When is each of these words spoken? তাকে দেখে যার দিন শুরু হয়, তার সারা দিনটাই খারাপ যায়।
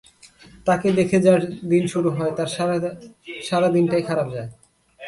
তাকে 0.67 0.87
দেখে 0.99 1.17
যার 1.25 1.41
দিন 1.71 1.83
শুরু 1.93 2.09
হয়, 2.17 2.33
তার 2.37 2.49
সারা 3.49 3.67
দিনটাই 3.75 4.03
খারাপ 4.09 4.27
যায়। 4.35 4.49